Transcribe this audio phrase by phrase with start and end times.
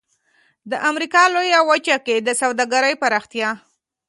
[0.71, 3.49] د امریکا لویې وچې کې د سوداګرۍ پراختیا.